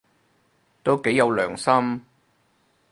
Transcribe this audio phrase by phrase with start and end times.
[0.81, 2.03] 都幾有良心